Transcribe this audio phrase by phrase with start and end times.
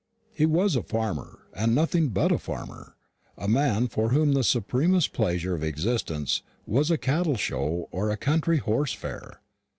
[0.33, 2.95] He was a farmer, and nothing but a farmer;
[3.37, 8.17] a man for whom the supremest pleasure of existence was a cattle show or a
[8.17, 9.41] country horse fair.